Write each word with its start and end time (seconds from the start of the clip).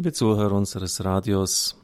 Liebe 0.00 0.14
Zuhörer 0.14 0.52
unseres 0.52 1.04
Radios, 1.04 1.76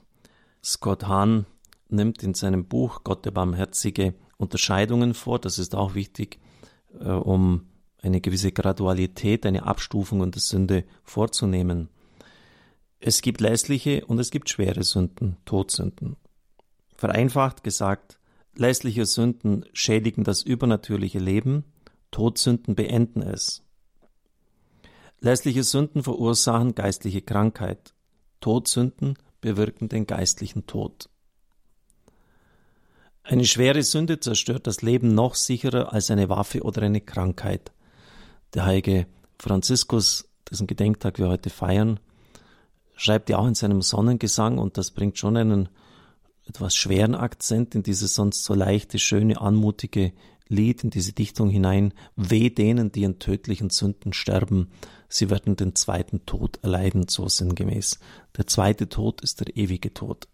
Scott 0.64 1.06
Hahn 1.06 1.44
nimmt 1.90 2.22
in 2.22 2.32
seinem 2.32 2.64
Buch 2.64 3.04
Gott 3.04 3.26
der 3.26 3.30
Barmherzige 3.30 4.14
Unterscheidungen 4.38 5.12
vor. 5.12 5.38
Das 5.38 5.58
ist 5.58 5.74
auch 5.74 5.94
wichtig, 5.94 6.40
äh, 6.98 7.10
um 7.10 7.66
eine 8.00 8.22
gewisse 8.22 8.52
Gradualität, 8.52 9.44
eine 9.44 9.64
Abstufung 9.64 10.30
der 10.30 10.40
Sünde 10.40 10.84
vorzunehmen. 11.04 11.90
Es 13.00 13.20
gibt 13.20 13.42
lässliche 13.42 14.06
und 14.06 14.18
es 14.18 14.30
gibt 14.30 14.48
schwere 14.48 14.82
Sünden, 14.82 15.36
Todsünden. 15.44 16.16
Vereinfacht 16.96 17.64
gesagt, 17.64 18.18
lässliche 18.54 19.04
Sünden 19.04 19.66
schädigen 19.74 20.24
das 20.24 20.40
übernatürliche 20.40 21.18
Leben, 21.18 21.64
Todsünden 22.12 22.76
beenden 22.76 23.20
es. 23.20 23.62
Lässliche 25.20 25.64
Sünden 25.64 26.02
verursachen 26.02 26.74
geistliche 26.74 27.20
Krankheit. 27.20 27.92
Todsünden 28.40 29.14
bewirken 29.40 29.88
den 29.88 30.06
geistlichen 30.06 30.66
Tod. 30.66 31.08
Eine 33.22 33.44
schwere 33.44 33.82
Sünde 33.82 34.20
zerstört 34.20 34.66
das 34.66 34.82
Leben 34.82 35.14
noch 35.14 35.34
sicherer 35.34 35.92
als 35.92 36.10
eine 36.10 36.28
Waffe 36.28 36.62
oder 36.62 36.82
eine 36.82 37.00
Krankheit. 37.00 37.72
Der 38.54 38.64
heilige 38.64 39.06
Franziskus, 39.38 40.28
dessen 40.48 40.68
Gedenktag 40.68 41.18
wir 41.18 41.28
heute 41.28 41.50
feiern, 41.50 41.98
schreibt 42.94 43.28
ja 43.28 43.38
auch 43.38 43.46
in 43.46 43.54
seinem 43.54 43.82
Sonnengesang, 43.82 44.58
und 44.58 44.78
das 44.78 44.92
bringt 44.92 45.18
schon 45.18 45.36
einen 45.36 45.68
etwas 46.46 46.76
schweren 46.76 47.16
Akzent 47.16 47.74
in 47.74 47.82
diese 47.82 48.06
sonst 48.06 48.44
so 48.44 48.54
leichte, 48.54 48.98
schöne, 49.00 49.40
anmutige 49.40 50.12
Lied, 50.48 50.84
in 50.84 50.90
diese 50.90 51.12
Dichtung 51.12 51.48
hinein. 51.48 51.92
Weh 52.16 52.50
denen, 52.50 52.92
die 52.92 53.04
in 53.04 53.18
tödlichen 53.18 53.70
Sünden 53.70 54.12
sterben, 54.12 54.68
sie 55.08 55.30
werden 55.30 55.56
den 55.56 55.74
zweiten 55.74 56.26
Tod 56.26 56.58
erleiden, 56.62 57.08
so 57.08 57.28
sinngemäß. 57.28 57.98
Der 58.36 58.46
zweite 58.46 58.88
Tod 58.88 59.20
ist 59.20 59.40
der 59.40 59.56
ewige 59.56 59.92
Tod. 59.92 60.28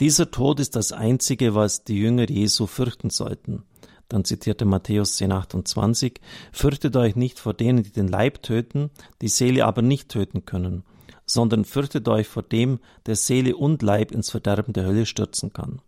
Dieser 0.00 0.30
Tod 0.30 0.60
ist 0.60 0.76
das 0.76 0.92
einzige, 0.92 1.54
was 1.54 1.84
die 1.84 1.98
Jünger 1.98 2.28
Jesu 2.28 2.66
fürchten 2.66 3.10
sollten. 3.10 3.64
Dann 4.08 4.24
zitierte 4.24 4.64
Matthäus 4.64 5.16
10, 5.16 5.32
28, 5.32 6.20
Fürchtet 6.52 6.96
euch 6.96 7.16
nicht 7.16 7.38
vor 7.38 7.54
denen, 7.54 7.82
die 7.82 7.92
den 7.92 8.08
Leib 8.08 8.42
töten, 8.42 8.90
die 9.22 9.28
Seele 9.28 9.64
aber 9.64 9.80
nicht 9.80 10.10
töten 10.10 10.44
können, 10.44 10.84
sondern 11.24 11.64
fürchtet 11.64 12.08
euch 12.08 12.26
vor 12.26 12.42
dem, 12.42 12.80
der 13.06 13.16
Seele 13.16 13.56
und 13.56 13.80
Leib 13.80 14.12
ins 14.12 14.30
Verderben 14.30 14.74
der 14.74 14.84
Hölle 14.84 15.06
stürzen 15.06 15.52
kann. 15.52 15.80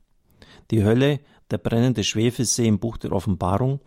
Die 0.70 0.84
Hölle, 0.84 1.20
der 1.50 1.58
brennende 1.58 2.04
Schwefelsee 2.04 2.66
im 2.66 2.78
Buch 2.78 2.96
der 2.96 3.12
Offenbarung, 3.12 3.80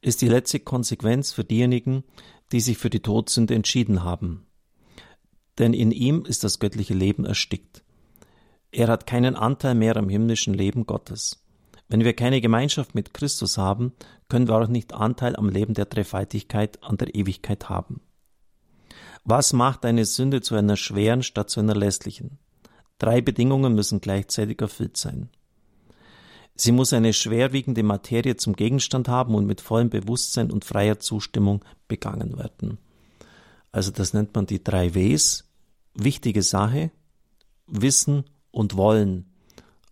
ist 0.00 0.22
die 0.22 0.28
letzte 0.28 0.60
Konsequenz 0.60 1.32
für 1.32 1.44
diejenigen, 1.44 2.04
die 2.52 2.60
sich 2.60 2.78
für 2.78 2.90
die 2.90 3.00
Todsünde 3.00 3.54
entschieden 3.54 4.02
haben. 4.02 4.46
Denn 5.58 5.72
in 5.72 5.90
ihm 5.90 6.24
ist 6.24 6.44
das 6.44 6.58
göttliche 6.58 6.94
Leben 6.94 7.24
erstickt. 7.24 7.84
Er 8.72 8.88
hat 8.88 9.06
keinen 9.06 9.36
Anteil 9.36 9.74
mehr 9.74 9.96
am 9.96 10.08
himmlischen 10.08 10.54
Leben 10.54 10.86
Gottes. 10.86 11.44
Wenn 11.88 12.02
wir 12.02 12.14
keine 12.14 12.40
Gemeinschaft 12.40 12.94
mit 12.94 13.14
Christus 13.14 13.56
haben, 13.56 13.92
können 14.28 14.48
wir 14.48 14.56
auch 14.56 14.66
nicht 14.66 14.92
Anteil 14.92 15.36
am 15.36 15.48
Leben 15.48 15.74
der 15.74 15.84
Dreifaltigkeit 15.84 16.82
an 16.82 16.96
der 16.96 17.14
Ewigkeit 17.14 17.68
haben. 17.68 18.00
Was 19.24 19.52
macht 19.52 19.84
eine 19.84 20.04
Sünde 20.04 20.40
zu 20.40 20.54
einer 20.54 20.76
schweren 20.76 21.22
statt 21.22 21.50
zu 21.50 21.60
einer 21.60 21.74
lässlichen? 21.74 22.38
Drei 22.98 23.20
Bedingungen 23.20 23.74
müssen 23.74 24.00
gleichzeitig 24.00 24.60
erfüllt 24.60 24.96
sein. 24.96 25.30
Sie 26.56 26.72
muss 26.72 26.92
eine 26.92 27.12
schwerwiegende 27.12 27.82
Materie 27.82 28.36
zum 28.36 28.54
Gegenstand 28.54 29.08
haben 29.08 29.34
und 29.34 29.46
mit 29.46 29.60
vollem 29.60 29.90
Bewusstsein 29.90 30.52
und 30.52 30.64
freier 30.64 31.00
Zustimmung 31.00 31.64
begangen 31.88 32.38
werden. 32.38 32.78
Also 33.72 33.90
das 33.90 34.14
nennt 34.14 34.34
man 34.34 34.46
die 34.46 34.62
drei 34.62 34.94
Ws. 34.94 35.44
Wichtige 35.94 36.42
Sache, 36.42 36.92
Wissen 37.66 38.24
und 38.52 38.76
Wollen. 38.76 39.26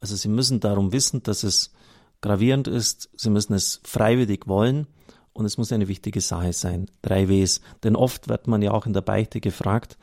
Also 0.00 0.14
Sie 0.14 0.28
müssen 0.28 0.60
darum 0.60 0.92
wissen, 0.92 1.22
dass 1.24 1.42
es 1.42 1.72
gravierend 2.20 2.68
ist, 2.68 3.10
Sie 3.16 3.30
müssen 3.30 3.54
es 3.54 3.80
freiwillig 3.84 4.46
wollen 4.46 4.86
und 5.32 5.46
es 5.46 5.58
muss 5.58 5.72
eine 5.72 5.88
wichtige 5.88 6.20
Sache 6.20 6.52
sein. 6.52 6.88
Drei 7.02 7.28
Ws. 7.28 7.60
Denn 7.82 7.96
oft 7.96 8.28
wird 8.28 8.46
man 8.46 8.62
ja 8.62 8.70
auch 8.70 8.86
in 8.86 8.92
der 8.92 9.00
Beichte 9.00 9.40
gefragt, 9.40 9.98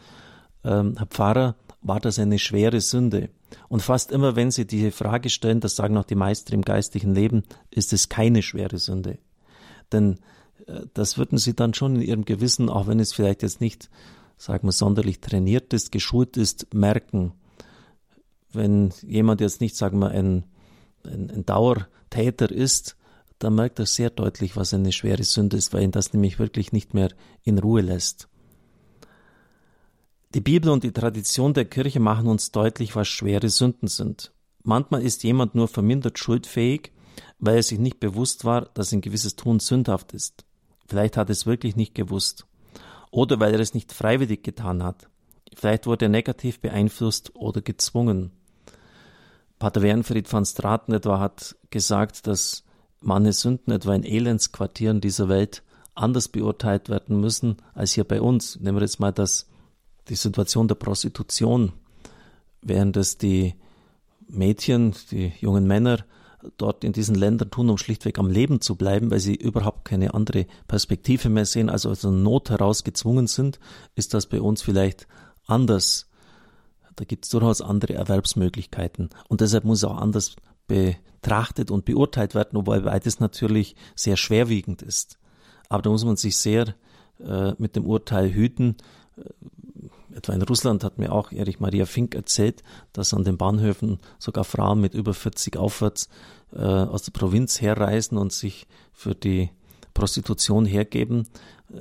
ähm, 0.66 0.96
Herr 0.98 1.08
Pfarrer, 1.08 1.56
war 1.82 2.02
das 2.02 2.20
eine 2.20 2.40
schwere 2.40 2.82
Sünde? 2.82 3.30
Und 3.68 3.82
fast 3.82 4.12
immer, 4.12 4.36
wenn 4.36 4.52
Sie 4.52 4.66
diese 4.66 4.92
Frage 4.92 5.30
stellen, 5.30 5.60
das 5.60 5.76
sagen 5.76 5.98
auch 5.98 6.06
die 6.06 6.16
Meister 6.16 6.54
im 6.54 6.64
geistlichen 6.64 7.14
Leben, 7.14 7.44
ist 7.72 7.94
es 7.94 8.10
keine 8.10 8.42
schwere 8.42 8.78
Sünde. 8.78 9.20
Denn 9.92 10.20
äh, 10.68 10.82
das 10.94 11.18
würden 11.18 11.38
Sie 11.38 11.56
dann 11.56 11.74
schon 11.74 11.96
in 11.96 12.02
Ihrem 12.02 12.26
Gewissen, 12.26 12.70
auch 12.70 12.88
wenn 12.88 13.00
es 13.00 13.14
vielleicht 13.14 13.44
jetzt 13.44 13.62
nicht, 13.62 13.90
sagen 14.38 14.68
wir, 14.68 14.72
sonderlich 14.72 15.20
trainiert 15.20 15.74
ist, 15.74 15.92
geschult 15.92 16.38
ist, 16.38 16.74
merken. 16.74 17.34
Wenn 18.52 18.92
jemand 19.06 19.42
jetzt 19.42 19.62
nicht, 19.62 19.76
sagen 19.76 20.00
wir, 20.00 20.10
ein, 20.10 20.46
ein, 21.04 21.30
ein 21.30 21.46
Dauertäter 21.46 22.52
ist, 22.52 22.96
dann 23.40 23.56
merkt 23.56 23.80
er 23.80 23.86
sehr 23.86 24.10
deutlich, 24.10 24.56
was 24.56 24.74
eine 24.74 24.92
schwere 24.92 25.24
Sünde 25.24 25.58
ist, 25.58 25.74
weil 25.74 25.84
ihn 25.84 25.92
das 25.92 26.14
nämlich 26.14 26.40
wirklich 26.40 26.72
nicht 26.74 26.94
mehr 26.94 27.10
in 27.44 27.58
Ruhe 27.58 27.82
lässt. 27.82 28.28
Die 30.36 30.42
Bibel 30.42 30.70
und 30.70 30.84
die 30.84 30.92
Tradition 30.92 31.56
der 31.56 31.66
Kirche 31.66 32.00
machen 32.00 32.28
uns 32.28 32.52
deutlich, 32.52 32.96
was 32.96 33.08
schwere 33.08 33.50
Sünden 33.50 33.88
sind. 33.88 34.32
Manchmal 34.62 35.02
ist 35.02 35.24
jemand 35.24 35.56
nur 35.56 35.68
vermindert 35.68 36.20
schuldfähig, 36.20 36.92
weil 37.40 37.56
er 37.56 37.64
sich 37.64 37.80
nicht 37.80 38.00
bewusst 38.00 38.46
war, 38.46 38.66
dass 38.76 38.92
ein 38.92 39.02
gewisses 39.02 39.36
Tun 39.36 39.60
sündhaft 39.60 40.14
ist. 40.14 40.46
Vielleicht 40.88 41.18
hat 41.18 41.30
er 41.30 41.34
es 41.34 41.48
wirklich 41.48 41.76
nicht 41.76 41.96
gewusst. 41.96 42.46
Oder 43.10 43.40
weil 43.40 43.56
er 43.56 43.60
es 43.60 43.74
nicht 43.74 43.92
freiwillig 43.92 44.44
getan 44.44 44.84
hat. 44.84 45.10
Vielleicht 45.56 45.88
wurde 45.88 46.06
er 46.06 46.10
negativ 46.10 46.60
beeinflusst 46.60 47.36
oder 47.36 47.62
gezwungen. 47.62 48.32
Pater 49.58 49.82
Wernfried 49.82 50.32
van 50.32 50.46
Straten 50.46 50.94
etwa 50.94 51.20
hat 51.20 51.56
gesagt, 51.72 52.28
dass 52.28 52.66
manche 53.02 53.34
Sünden 53.34 53.74
etwa 53.74 53.96
in 53.96 54.04
Elendsquartieren 54.04 55.02
dieser 55.02 55.28
Welt 55.28 55.64
anders 55.96 56.28
beurteilt 56.28 56.88
werden 56.88 57.20
müssen 57.20 57.58
als 57.74 57.94
hier 57.94 58.04
bei 58.04 58.22
uns. 58.22 58.60
Nehmen 58.60 58.78
wir 58.78 58.84
jetzt 58.84 59.00
mal 59.00 59.12
das 59.12 59.50
die 60.08 60.16
Situation 60.16 60.68
der 60.68 60.76
Prostitution, 60.76 61.74
während 62.62 62.98
es 62.98 63.18
die 63.18 63.56
Mädchen, 64.28 64.96
die 65.12 65.34
jungen 65.40 65.68
Männer 65.68 66.06
dort 66.58 66.84
in 66.84 66.94
diesen 66.94 67.16
Ländern 67.16 67.52
tun, 67.52 67.70
um 67.70 67.78
schlichtweg 67.78 68.18
am 68.18 68.30
Leben 68.30 68.62
zu 68.62 68.76
bleiben, 68.76 69.12
weil 69.12 69.20
sie 69.20 69.36
überhaupt 69.36 69.86
keine 69.86 70.14
andere 70.14 70.46
Perspektive 70.68 71.30
mehr 71.30 71.46
sehen, 71.46 71.70
also 71.70 71.90
aus 71.90 72.02
der 72.02 72.12
Not 72.12 72.50
heraus 72.50 72.84
gezwungen 72.84 73.28
sind, 73.28 73.60
ist 73.96 74.14
das 74.14 74.28
bei 74.28 74.40
uns 74.40 74.62
vielleicht 74.62 75.08
anders. 75.48 76.10
Da 76.96 77.06
gibt 77.06 77.26
es 77.26 77.32
durchaus 77.32 77.62
andere 77.62 77.94
Erwerbsmöglichkeiten. 77.94 79.10
Und 79.28 79.42
deshalb 79.42 79.64
muss 79.64 79.84
auch 79.84 79.98
anders 79.98 80.36
betrachtet 80.68 81.72
und 81.72 81.86
beurteilt 81.86 82.36
werden, 82.36 82.52
wobei 82.54 82.80
beides 82.82 83.20
natürlich 83.20 83.76
sehr 83.96 84.18
schwerwiegend 84.18 84.82
ist. 84.82 85.18
Aber 85.68 85.82
da 85.82 85.90
muss 85.90 86.06
man 86.06 86.16
sich 86.16 86.38
sehr 86.38 86.76
äh, 87.20 87.54
mit 87.58 87.76
dem 87.76 87.86
Urteil 87.86 88.34
hüten, 88.34 88.78
etwa 90.16 90.34
in 90.34 90.42
Russland 90.42 90.84
hat 90.84 90.98
mir 90.98 91.12
auch 91.12 91.32
Erich 91.32 91.60
Maria 91.60 91.86
Fink 91.86 92.16
erzählt, 92.16 92.64
dass 92.94 93.14
an 93.14 93.24
den 93.24 93.38
Bahnhöfen 93.38 94.00
sogar 94.18 94.44
Frauen 94.44 94.82
mit 94.82 94.94
über 94.94 95.14
40 95.14 95.58
aufwärts 95.58 96.10
äh, 96.54 96.60
aus 96.60 97.04
der 97.04 97.12
Provinz 97.12 97.62
herreisen 97.62 98.18
und 98.18 98.34
sich 98.34 98.68
für 98.94 99.16
die 99.16 99.50
Prostitution 99.94 100.66
hergeben. 100.66 101.28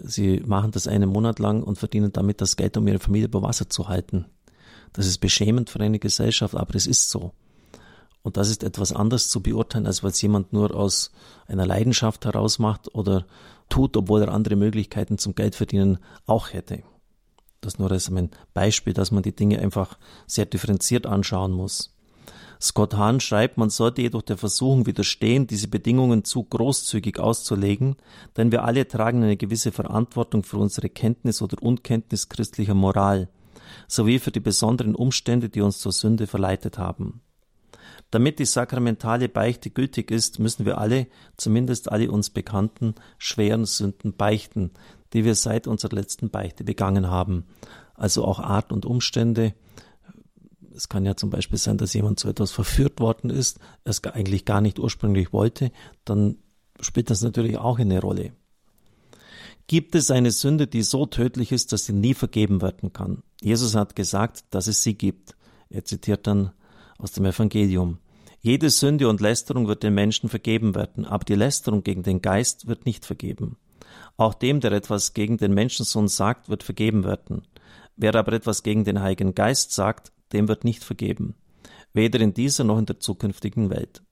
Sie 0.03 0.43
machen 0.45 0.71
das 0.73 0.87
einen 0.87 1.09
Monat 1.09 1.39
lang 1.39 1.63
und 1.63 1.79
verdienen 1.79 2.13
damit 2.13 2.41
das 2.41 2.57
Geld, 2.57 2.77
um 2.77 2.87
ihre 2.87 2.99
Familie 2.99 3.29
über 3.29 3.43
Wasser 3.43 3.71
zu 3.71 3.89
halten. 3.89 4.27
Das 4.93 5.07
ist 5.07 5.19
beschämend 5.19 5.71
für 5.71 5.81
eine 5.81 5.99
Gesellschaft, 5.99 6.55
aber 6.55 6.75
es 6.75 6.87
ist 6.87 7.11
so. 7.11 7.33
Und 8.23 8.37
das 8.37 8.51
ist 8.51 8.65
etwas 8.65 8.93
anders 8.93 9.29
zu 9.29 9.43
beurteilen, 9.43 9.87
als 9.87 10.03
was 10.03 10.21
jemand 10.21 10.53
nur 10.53 10.75
aus 10.75 11.13
einer 11.47 11.67
Leidenschaft 11.67 12.25
heraus 12.25 12.59
macht 12.59 12.95
oder 12.95 13.27
tut, 13.69 13.97
obwohl 13.97 14.23
er 14.23 14.33
andere 14.33 14.57
Möglichkeiten 14.57 15.19
zum 15.19 15.35
Geldverdienen 15.35 15.99
auch 16.27 16.53
hätte. 16.53 16.83
Das 17.61 17.79
nur 17.79 17.91
als 17.91 18.09
ein 18.11 18.31
Beispiel, 18.55 18.93
dass 18.93 19.11
man 19.11 19.23
die 19.23 19.35
Dinge 19.35 19.59
einfach 19.59 19.99
sehr 20.27 20.47
differenziert 20.47 21.07
anschauen 21.07 21.53
muss. 21.53 21.95
Scott 22.61 22.95
Hahn 22.95 23.21
schreibt, 23.21 23.57
man 23.57 23.71
sollte 23.71 24.03
jedoch 24.03 24.23
der 24.23 24.37
Versuchung 24.37 24.87
widerstehen, 24.87 25.47
diese 25.47 25.69
Bedingungen 25.69 26.25
zu 26.25 26.43
großzügig 26.43 27.21
auszulegen, 27.21 27.97
denn 28.37 28.51
wir 28.51 28.65
alle 28.65 28.87
tragen 28.89 29.23
eine 29.23 29.37
gewisse 29.37 29.71
Verantwortung 29.71 30.43
für 30.43 30.59
unsere 30.59 30.89
Kenntnis 30.89 31.41
oder 31.41 31.63
Unkenntnis 31.63 32.29
christlicher 32.29 32.75
Moral, 32.75 33.29
sowie 33.87 34.19
für 34.19 34.33
die 34.33 34.41
besonderen 34.41 34.97
Umstände, 34.97 35.49
die 35.49 35.61
uns 35.61 35.79
zur 35.79 35.93
Sünde 35.93 36.27
verleitet 36.27 36.79
haben. 36.79 37.21
Damit 38.11 38.39
die 38.39 38.47
sakramentale 38.47 39.29
Beichte 39.29 39.71
gültig 39.71 40.11
ist, 40.11 40.39
müssen 40.39 40.65
wir 40.65 40.79
alle, 40.79 41.09
zumindest 41.37 41.93
alle 41.93 42.11
uns 42.11 42.31
bekannten, 42.31 42.95
schweren 43.19 43.67
Sünden 43.67 44.17
beichten, 44.17 44.71
die 45.13 45.25
wir 45.25 45.35
seit 45.35 45.67
unserer 45.67 45.95
letzten 45.95 46.31
Beichte 46.31 46.65
begangen 46.65 47.09
haben. 47.09 47.45
Also 47.95 48.25
auch 48.25 48.39
Art 48.39 48.73
und 48.73 48.87
Umstände. 48.87 49.55
Es 50.75 50.89
kann 50.89 51.05
ja 51.05 51.17
zum 51.17 51.31
Beispiel 51.31 51.59
sein, 51.59 51.79
dass 51.79 51.95
jemand 51.95 52.21
zu 52.21 52.29
etwas 52.29 52.51
verführt 52.51 53.01
worden 53.01 53.31
ist, 53.31 53.59
es 53.85 54.05
eigentlich 54.05 54.45
gar 54.45 54.61
nicht 54.61 54.79
ursprünglich 54.79 55.33
wollte, 55.33 55.73
dann 56.05 56.37
spielt 56.81 57.11
das 57.11 57.23
natürlich 57.23 57.59
auch 57.59 57.79
eine 57.79 58.01
Rolle. 58.01 58.33
Gibt 59.67 59.95
es 59.95 60.11
eine 60.11 60.31
Sünde, 60.31 60.67
die 60.67 60.83
so 60.83 61.05
tödlich 61.05 61.53
ist, 61.53 61.73
dass 61.73 61.85
sie 61.85 61.93
nie 61.93 62.15
vergeben 62.15 62.63
werden 62.63 62.93
kann? 62.93 63.23
Jesus 63.43 63.75
hat 63.75 63.97
gesagt, 63.97 64.45
dass 64.51 64.67
es 64.67 64.83
sie 64.83 64.95
gibt. 64.95 65.37
Er 65.69 65.85
zitiert 65.85 66.27
dann 66.27 66.53
aus 66.97 67.13
dem 67.13 67.27
Evangelium. 67.27 67.99
Jede 68.41 68.71
Sünde 68.71 69.09
und 69.09 69.21
Lästerung 69.21 69.67
wird 69.67 69.83
den 69.83 69.95
Menschen 69.95 70.31
vergeben 70.31 70.75
werden, 70.75 71.05
aber 71.05 71.25
die 71.25 71.35
Lästerung 71.35 71.83
gegen 71.83 72.03
den 72.03 72.23
Geist 72.23 72.67
wird 72.67 72.87
nicht 72.87 73.05
vergeben. 73.05 73.57
Auch 74.17 74.35
dem, 74.35 74.61
der 74.61 74.73
etwas 74.73 75.15
gegen 75.15 75.37
den 75.37 75.55
Menschensohn 75.55 76.09
sagt, 76.09 76.49
wird 76.49 76.63
vergeben 76.63 77.05
werden. 77.05 77.43
Wer 77.97 78.15
aber 78.15 78.33
etwas 78.33 78.63
gegen 78.63 78.85
den 78.85 79.01
Heiligen 79.01 79.35
Geist 79.35 79.73
sagt, 79.73 80.13
dem 80.33 80.49
wird 80.49 80.65
nicht 80.65 80.85
vergeben. 80.85 81.35
Weder 81.93 82.21
in 82.21 82.35
dieser 82.35 82.65
noch 82.65 82.79
in 82.79 82.87
der 82.87 83.01
zukünftigen 83.01 83.71
Welt. 83.71 84.03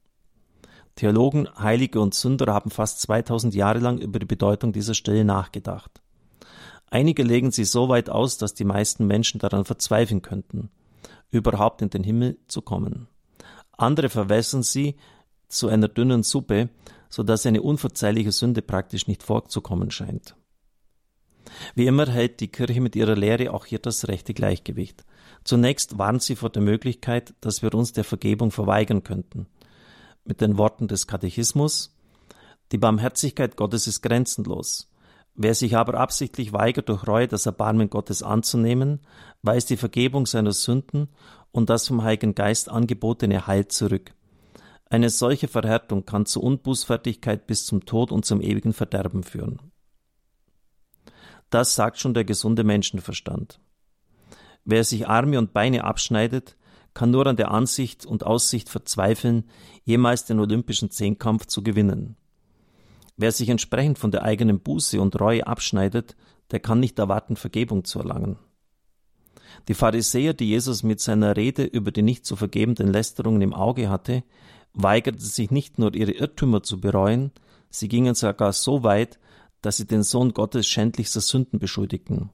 Theologen, 0.97 1.47
Heilige 1.59 2.01
und 2.01 2.15
Sünder 2.15 2.53
haben 2.53 2.71
fast 2.71 3.01
2000 3.03 3.55
Jahre 3.55 3.81
lang 3.81 3.99
über 3.99 4.19
die 4.19 4.27
Bedeutung 4.27 4.73
dieser 4.73 4.95
Stelle 4.95 5.25
nachgedacht. 5.25 6.01
Einige 6.91 7.23
legen 7.23 7.51
sie 7.51 7.65
so 7.65 7.89
weit 7.89 8.09
aus, 8.09 8.39
dass 8.39 8.55
die 8.55 8.65
meisten 8.65 9.07
Menschen 9.07 9.39
daran 9.39 9.65
verzweifeln 9.65 10.23
könnten, 10.23 10.71
überhaupt 11.31 11.83
in 11.83 11.91
den 11.91 12.03
Himmel 12.03 12.39
zu 12.49 12.63
kommen. 12.63 13.09
Andere 13.77 14.09
verwässern 14.09 14.63
sie 14.63 14.97
zu 15.49 15.69
einer 15.69 15.89
dünnen 15.89 16.23
Suppe, 16.23 16.71
so 17.17 17.23
dass 17.23 17.47
eine 17.47 17.63
unverzeihliche 17.63 18.31
Sünde 18.31 18.61
praktisch 18.61 19.07
nicht 19.07 19.23
vorzukommen 19.23 19.91
scheint. 19.91 20.37
Wie 21.75 21.87
immer 21.87 22.07
hält 22.11 22.41
die 22.41 22.49
Kirche 22.49 22.83
mit 22.83 22.95
ihrer 22.95 23.17
Lehre 23.17 23.55
auch 23.55 23.65
hier 23.65 23.79
das 23.79 24.07
rechte 24.07 24.35
Gleichgewicht. 24.35 25.03
Zunächst 25.43 25.97
warnt 25.97 26.23
sie 26.23 26.37
vor 26.37 26.51
der 26.51 26.61
Möglichkeit, 26.61 27.33
dass 27.41 27.63
wir 27.63 27.73
uns 27.73 27.95
der 27.95 28.05
Vergebung 28.05 28.51
verweigern 28.51 29.03
könnten. 29.03 29.47
Mit 30.27 30.43
den 30.43 30.59
Worten 30.59 30.89
des 30.89 31.07
Katechismus 31.07 31.97
Die 32.71 32.77
Barmherzigkeit 32.77 33.57
Gottes 33.57 33.87
ist 33.87 34.03
grenzenlos. 34.03 34.91
Wer 35.35 35.55
sich 35.55 35.75
aber 35.75 35.95
absichtlich 35.95 36.53
weigert, 36.53 36.91
durch 36.91 37.07
Reue 37.07 37.29
das 37.29 37.47
Erbarmen 37.47 37.89
Gottes 37.89 38.23
anzunehmen, 38.23 39.01
weist 39.41 39.71
die 39.71 39.79
Vergebung 39.79 40.27
seiner 40.27 40.53
Sünden 40.53 41.09
und 41.51 41.71
das 41.71 41.89
vom 41.89 42.03
Heiligen 42.03 42.35
Geist 42.35 42.69
angebotene 42.69 43.47
Heil 43.47 43.69
zurück. 43.69 44.13
Eine 44.89 45.11
solche 45.11 45.49
Verhärtung 45.49 46.07
kann 46.07 46.27
zu 46.27 46.41
Unbußfertigkeit 46.41 47.47
bis 47.47 47.67
zum 47.67 47.85
Tod 47.85 48.13
und 48.13 48.25
zum 48.25 48.41
ewigen 48.41 48.73
Verderben 48.73 49.25
führen. 49.25 49.61
Das 51.51 51.75
sagt 51.75 51.99
schon 51.99 52.15
der 52.15 52.25
gesunde 52.25 52.65
Menschenverstand. 52.65 53.61
Wer 54.65 54.85
sich 54.85 55.09
Arme 55.09 55.39
und 55.39 55.53
Beine 55.53 55.85
abschneidet, 55.85 56.57
kann 56.95 57.11
nur 57.11 57.27
an 57.27 57.37
der 57.37 57.51
Ansicht 57.51 58.07
und 58.07 58.25
Aussicht 58.25 58.69
verzweifeln, 58.69 59.45
jemals 59.85 60.25
den 60.25 60.41
olympischen 60.41 60.91
Zehnkampf 60.91 61.47
zu 61.47 61.63
gewinnen. 61.63 62.17
Wer 63.17 63.33
sich 63.33 63.49
entsprechend 63.49 63.99
von 63.99 64.11
der 64.11 64.23
eigenen 64.23 64.61
Buße 64.61 65.01
und 65.01 65.21
Reue 65.21 65.47
abschneidet, 65.47 66.17
der 66.51 66.61
kann 66.61 66.81
nicht 66.81 66.99
erwarten, 66.99 67.37
Vergebung 67.37 67.85
zu 67.85 67.99
erlangen. 67.99 68.39
Die 69.69 69.75
Pharisäer, 69.75 70.35
die 70.35 70.49
Jesus 70.49 70.83
mit 70.83 71.01
seiner 71.01 71.37
Rede 71.37 71.65
über 71.65 71.91
die 71.91 72.03
nicht 72.03 72.25
zu 72.25 72.37
vergebenden 72.37 72.93
Lästerungen 72.93 73.43
im 73.43 73.55
Auge 73.55 73.89
hatte, 73.89 74.23
weigerten 74.77 75.21
sich 75.21 75.51
nicht 75.51 75.79
nur 75.79 75.95
ihre 75.95 76.13
Irrtümer 76.13 76.63
zu 76.63 76.81
bereuen, 76.81 77.33
sie 77.71 77.89
gingen 77.89 78.15
sogar 78.15 78.53
so 78.53 78.83
weit, 78.83 79.19
dass 79.63 79.79
sie 79.79 79.87
den 79.87 80.03
Sohn 80.03 80.33
Gottes 80.33 80.67
schändlichster 80.67 81.23
Sünden 81.23 81.59
beschuldigten. 81.59 82.31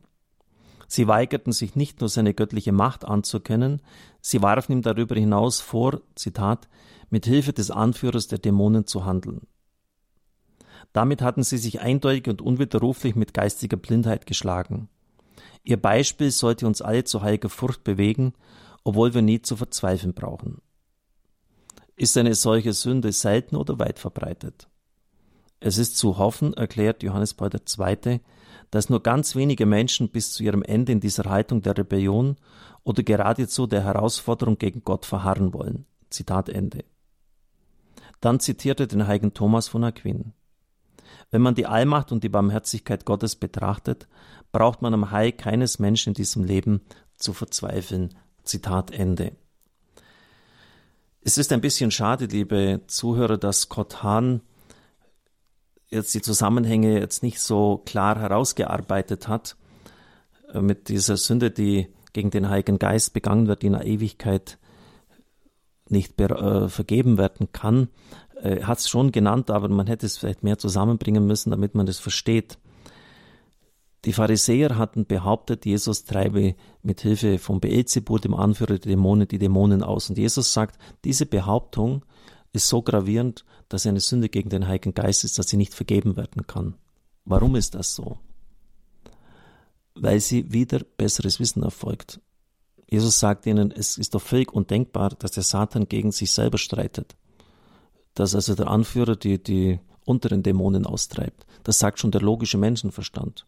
Sie 0.88 1.08
weigerten 1.08 1.52
sich 1.52 1.76
nicht 1.76 2.00
nur 2.00 2.10
seine 2.10 2.34
göttliche 2.34 2.72
Macht 2.72 3.06
anzukennen, 3.06 3.80
sie 4.20 4.42
warfen 4.42 4.72
ihm 4.72 4.82
darüber 4.82 5.14
hinaus 5.14 5.60
vor, 5.60 6.02
Zitat, 6.16 6.68
mit 7.08 7.24
Hilfe 7.24 7.52
des 7.52 7.70
Anführers 7.70 8.26
der 8.26 8.38
Dämonen 8.38 8.86
zu 8.86 9.06
handeln. 9.06 9.46
Damit 10.92 11.22
hatten 11.22 11.44
sie 11.44 11.58
sich 11.58 11.80
eindeutig 11.80 12.28
und 12.28 12.42
unwiderruflich 12.42 13.14
mit 13.14 13.32
geistiger 13.32 13.76
Blindheit 13.76 14.26
geschlagen. 14.26 14.88
Ihr 15.62 15.80
Beispiel 15.80 16.30
sollte 16.30 16.66
uns 16.66 16.82
alle 16.82 17.04
zu 17.04 17.22
heiliger 17.22 17.48
Furcht 17.48 17.84
bewegen, 17.84 18.34
obwohl 18.84 19.14
wir 19.14 19.22
nie 19.22 19.40
zu 19.40 19.56
verzweifeln 19.56 20.12
brauchen. 20.12 20.60
Ist 22.02 22.18
eine 22.18 22.34
solche 22.34 22.72
Sünde 22.72 23.12
selten 23.12 23.54
oder 23.54 23.78
weit 23.78 24.00
verbreitet? 24.00 24.66
Es 25.60 25.78
ist 25.78 25.96
zu 25.96 26.18
hoffen, 26.18 26.52
erklärt 26.52 27.04
Johannes 27.04 27.32
Paul 27.32 27.50
II., 27.54 28.20
dass 28.72 28.90
nur 28.90 29.04
ganz 29.04 29.36
wenige 29.36 29.66
Menschen 29.66 30.08
bis 30.08 30.32
zu 30.32 30.42
ihrem 30.42 30.64
Ende 30.64 30.90
in 30.90 30.98
dieser 30.98 31.30
Haltung 31.30 31.62
der 31.62 31.78
Rebellion 31.78 32.38
oder 32.82 33.04
geradezu 33.04 33.68
der 33.68 33.84
Herausforderung 33.84 34.58
gegen 34.58 34.82
Gott 34.82 35.06
verharren 35.06 35.54
wollen. 35.54 35.86
Zitat 36.10 36.48
Ende. 36.48 36.84
Dann 38.20 38.40
zitierte 38.40 38.88
den 38.88 39.06
heiligen 39.06 39.32
Thomas 39.32 39.68
von 39.68 39.84
Aquin. 39.84 40.32
Wenn 41.30 41.42
man 41.42 41.54
die 41.54 41.66
Allmacht 41.66 42.10
und 42.10 42.24
die 42.24 42.28
Barmherzigkeit 42.28 43.04
Gottes 43.04 43.36
betrachtet, 43.36 44.08
braucht 44.50 44.82
man 44.82 44.92
am 44.92 45.12
Heil 45.12 45.30
keines 45.30 45.78
Menschen 45.78 46.08
in 46.10 46.14
diesem 46.14 46.42
Leben 46.42 46.80
zu 47.14 47.32
verzweifeln. 47.32 48.12
Zitat 48.42 48.90
Ende. 48.90 49.36
Es 51.24 51.38
ist 51.38 51.52
ein 51.52 51.60
bisschen 51.60 51.92
schade, 51.92 52.24
liebe 52.24 52.80
Zuhörer, 52.88 53.38
dass 53.38 53.62
Scott 53.62 54.02
Hahn 54.02 54.40
jetzt 55.88 56.12
die 56.14 56.20
Zusammenhänge 56.20 56.98
jetzt 56.98 57.22
nicht 57.22 57.38
so 57.38 57.80
klar 57.84 58.18
herausgearbeitet 58.18 59.28
hat 59.28 59.56
äh, 60.52 60.60
mit 60.60 60.88
dieser 60.88 61.16
Sünde, 61.16 61.52
die 61.52 61.86
gegen 62.12 62.30
den 62.30 62.48
Heiligen 62.48 62.80
Geist 62.80 63.12
begangen 63.12 63.46
wird, 63.46 63.62
die 63.62 63.68
in 63.68 63.74
der 63.74 63.86
Ewigkeit 63.86 64.58
nicht 65.88 66.20
äh, 66.20 66.68
vergeben 66.68 67.18
werden 67.18 67.52
kann 67.52 67.88
äh, 68.42 68.62
hat 68.62 68.78
es 68.78 68.88
schon 68.88 69.12
genannt, 69.12 69.50
aber 69.50 69.68
man 69.68 69.86
hätte 69.86 70.06
es 70.06 70.18
vielleicht 70.18 70.42
mehr 70.42 70.58
zusammenbringen 70.58 71.24
müssen, 71.24 71.50
damit 71.50 71.74
man 71.74 71.86
das 71.86 72.00
versteht. 72.00 72.58
Die 74.04 74.12
Pharisäer 74.12 74.76
hatten 74.78 75.06
behauptet, 75.06 75.64
Jesus 75.64 76.04
treibe 76.04 76.56
mit 76.82 77.00
Hilfe 77.00 77.38
von 77.38 77.60
Beelzebul, 77.60 78.18
dem 78.18 78.34
Anführer 78.34 78.78
der 78.78 78.90
Dämonen, 78.90 79.28
die 79.28 79.38
Dämonen 79.38 79.82
aus. 79.82 80.10
Und 80.10 80.18
Jesus 80.18 80.52
sagt, 80.52 80.78
diese 81.04 81.26
Behauptung 81.26 82.04
ist 82.52 82.68
so 82.68 82.82
gravierend, 82.82 83.44
dass 83.68 83.86
eine 83.86 84.00
Sünde 84.00 84.28
gegen 84.28 84.50
den 84.50 84.66
Heiligen 84.66 84.94
Geist 84.94 85.24
ist, 85.24 85.38
dass 85.38 85.48
sie 85.48 85.56
nicht 85.56 85.72
vergeben 85.72 86.16
werden 86.16 86.46
kann. 86.46 86.74
Warum 87.24 87.54
ist 87.54 87.74
das 87.76 87.94
so? 87.94 88.18
Weil 89.94 90.18
sie 90.18 90.52
wieder 90.52 90.80
besseres 90.80 91.38
Wissen 91.38 91.62
erfolgt. 91.62 92.20
Jesus 92.90 93.20
sagt 93.20 93.46
ihnen, 93.46 93.70
es 93.70 93.96
ist 93.96 94.14
doch 94.14 94.20
völlig 94.20 94.52
undenkbar, 94.52 95.10
dass 95.10 95.30
der 95.30 95.44
Satan 95.44 95.88
gegen 95.88 96.10
sich 96.10 96.32
selber 96.32 96.58
streitet 96.58 97.16
dass 98.14 98.34
also 98.34 98.54
der 98.54 98.68
Anführer 98.68 99.16
die, 99.16 99.42
die 99.42 99.80
unteren 100.04 100.42
Dämonen 100.42 100.86
austreibt. 100.86 101.46
Das 101.64 101.78
sagt 101.78 101.98
schon 101.98 102.10
der 102.10 102.20
logische 102.20 102.58
Menschenverstand. 102.58 103.46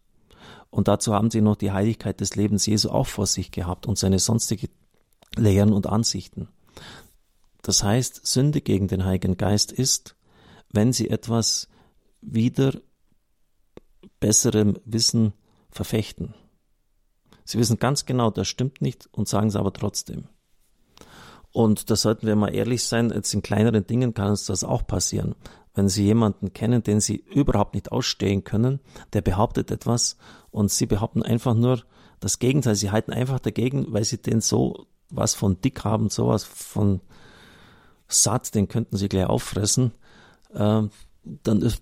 Und 0.75 0.89
dazu 0.89 1.15
haben 1.15 1.31
sie 1.31 1.41
noch 1.41 1.55
die 1.55 1.71
Heiligkeit 1.71 2.21
des 2.21 2.35
Lebens 2.35 2.67
Jesu 2.67 2.89
auch 2.89 3.07
vor 3.07 3.29
sich 3.29 3.53
gehabt 3.53 3.87
und 3.87 3.97
seine 3.97 4.19
sonstige 4.19 4.69
Lehren 5.37 5.73
und 5.73 5.87
Ansichten. 5.87 6.49
Das 7.63 7.85
heißt, 7.85 8.27
Sünde 8.27 8.61
gegen 8.61 8.89
den 8.89 9.05
Heiligen 9.05 9.37
Geist 9.37 9.71
ist, 9.71 10.17
wenn 10.71 10.93
sie 10.93 11.11
etwas 11.11 11.69
wieder 12.23 12.73
besserem 14.19 14.77
Wissen 14.85 15.33
verfechten. 15.71 16.35
Sie 17.45 17.57
wissen 17.57 17.79
ganz 17.79 18.05
genau, 18.05 18.33
das 18.33 18.49
stimmt 18.49 18.83
nicht 18.83 19.09
und 19.13 19.29
sagen 19.29 19.47
es 19.47 19.57
aber 19.57 19.73
trotzdem. 19.73 20.25
Und 21.55 21.89
da 21.89 21.95
sollten 21.95 22.27
wir 22.27 22.35
mal 22.35 22.53
ehrlich 22.53 22.83
sein, 22.83 23.13
jetzt 23.15 23.33
in 23.33 23.41
kleineren 23.41 23.87
Dingen 23.87 24.13
kann 24.13 24.31
uns 24.31 24.45
das 24.45 24.65
auch 24.65 24.85
passieren. 24.85 25.37
Wenn 25.73 25.89
Sie 25.89 26.03
jemanden 26.03 26.53
kennen, 26.53 26.83
den 26.83 26.99
Sie 26.99 27.15
überhaupt 27.15 27.75
nicht 27.75 27.93
ausstehen 27.93 28.43
können, 28.43 28.81
der 29.13 29.23
behauptet 29.23 29.71
etwas 29.71 30.17
und 30.51 30.73
Sie 30.73 30.87
behaupten 30.87 31.23
einfach 31.23 31.55
nur 31.55 31.85
das 32.19 32.41
Gegenteil. 32.41 32.75
Sie 32.75 32.91
halten 32.91 33.13
einfach 33.13 33.39
dagegen, 33.39 33.87
weil 33.93 34.03
Sie 34.03 34.19
den 34.19 34.41
so 34.41 34.89
was 35.11 35.37
von 35.37 35.61
dick 35.61 35.85
haben, 35.85 36.11
sowas 36.11 36.43
von 36.43 37.01
satt, 38.09 38.57
den 38.57 38.67
könnten 38.67 38.97
Sie 38.97 39.09
gleich 39.09 39.27
auffressen. 39.27 39.93
Äh, 40.55 40.83
dann 41.23 41.73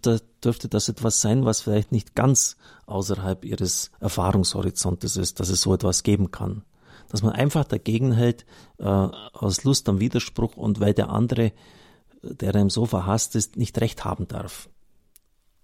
dürfte 0.44 0.68
das 0.68 0.88
etwas 0.90 1.22
sein, 1.22 1.46
was 1.46 1.62
vielleicht 1.62 1.92
nicht 1.92 2.14
ganz 2.14 2.58
außerhalb 2.84 3.42
Ihres 3.42 3.90
Erfahrungshorizontes 4.00 5.16
ist, 5.16 5.40
dass 5.40 5.48
es 5.48 5.62
so 5.62 5.72
etwas 5.72 6.02
geben 6.02 6.30
kann 6.30 6.62
dass 7.12 7.22
man 7.22 7.34
einfach 7.34 7.64
dagegen 7.64 8.12
hält, 8.12 8.46
äh, 8.78 8.84
aus 8.84 9.64
Lust 9.64 9.88
am 9.90 10.00
Widerspruch 10.00 10.56
und 10.56 10.80
weil 10.80 10.94
der 10.94 11.10
andere, 11.10 11.52
der 12.22 12.54
einem 12.54 12.70
so 12.70 12.86
verhasst 12.86 13.36
ist, 13.36 13.58
nicht 13.58 13.78
recht 13.82 14.04
haben 14.04 14.26
darf. 14.26 14.70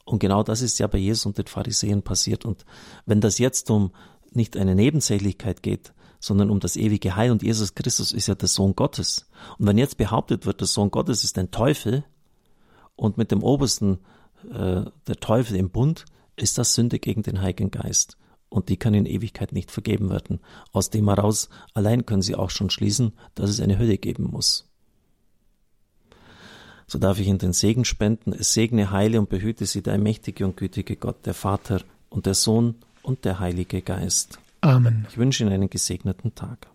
Und 0.04 0.18
genau 0.18 0.42
das 0.42 0.60
ist 0.60 0.78
ja 0.78 0.86
bei 0.86 0.98
Jesus 0.98 1.24
und 1.24 1.38
den 1.38 1.46
Pharisäern 1.46 2.02
passiert. 2.02 2.44
Und 2.44 2.66
wenn 3.06 3.22
das 3.22 3.38
jetzt 3.38 3.70
um 3.70 3.92
nicht 4.30 4.58
eine 4.58 4.74
Nebensächlichkeit 4.74 5.62
geht, 5.62 5.94
sondern 6.20 6.50
um 6.50 6.60
das 6.60 6.76
ewige 6.76 7.16
Heil 7.16 7.30
und 7.30 7.42
Jesus 7.42 7.74
Christus 7.74 8.12
ist 8.12 8.26
ja 8.26 8.34
der 8.34 8.48
Sohn 8.48 8.74
Gottes. 8.74 9.26
Und 9.58 9.66
wenn 9.66 9.78
jetzt 9.78 9.96
behauptet 9.96 10.44
wird, 10.44 10.60
der 10.60 10.68
Sohn 10.68 10.90
Gottes 10.90 11.24
ist 11.24 11.38
ein 11.38 11.50
Teufel 11.50 12.04
und 12.94 13.16
mit 13.16 13.30
dem 13.30 13.42
Obersten 13.42 14.00
äh, 14.50 14.82
der 15.06 15.16
Teufel 15.20 15.56
im 15.56 15.70
Bund, 15.70 16.04
ist 16.36 16.58
das 16.58 16.74
Sünde 16.74 16.98
gegen 16.98 17.22
den 17.22 17.40
Heiligen 17.40 17.70
Geist 17.70 18.18
und 18.48 18.68
die 18.68 18.76
kann 18.76 18.94
in 18.94 19.06
Ewigkeit 19.06 19.52
nicht 19.52 19.70
vergeben 19.70 20.10
werden. 20.10 20.40
Aus 20.72 20.90
dem 20.90 21.08
heraus 21.08 21.48
allein 21.74 22.06
können 22.06 22.22
sie 22.22 22.34
auch 22.34 22.50
schon 22.50 22.70
schließen, 22.70 23.12
dass 23.34 23.50
es 23.50 23.60
eine 23.60 23.78
Hölle 23.78 23.98
geben 23.98 24.24
muss. 24.24 24.68
So 26.86 26.98
darf 26.98 27.18
ich 27.18 27.28
in 27.28 27.38
den 27.38 27.52
Segen 27.52 27.84
spenden. 27.84 28.32
Es 28.32 28.54
segne, 28.54 28.90
heile 28.90 29.18
und 29.18 29.28
behüte 29.28 29.66
sie 29.66 29.82
der 29.82 29.98
mächtige 29.98 30.46
und 30.46 30.56
gütige 30.56 30.96
Gott, 30.96 31.26
der 31.26 31.34
Vater 31.34 31.82
und 32.08 32.24
der 32.24 32.34
Sohn 32.34 32.76
und 33.02 33.26
der 33.26 33.40
Heilige 33.40 33.82
Geist. 33.82 34.38
Amen. 34.62 35.06
Ich 35.10 35.18
wünsche 35.18 35.44
Ihnen 35.44 35.52
einen 35.52 35.70
gesegneten 35.70 36.34
Tag. 36.34 36.68